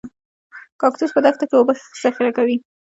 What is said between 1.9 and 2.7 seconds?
ذخیره کوي